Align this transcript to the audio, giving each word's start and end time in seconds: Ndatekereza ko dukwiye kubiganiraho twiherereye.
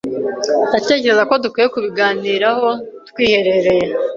Ndatekereza 0.69 1.23
ko 1.29 1.35
dukwiye 1.43 1.67
kubiganiraho 1.73 2.69
twiherereye. 3.09 3.87